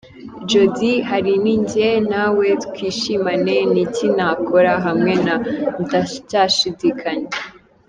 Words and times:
Jody: 0.49 0.93
Hari 1.09 1.31
“Ninjye 1.43 1.87
Nawe”, 2.11 2.47
“Twishimane”, 2.65 3.55
“Ni 3.71 3.81
Iki 3.85 4.07
Ntakora” 4.15 4.73
hamwe 4.85 5.13
na 5.25 5.35
“Ndacyashidikanya”. 5.83 7.29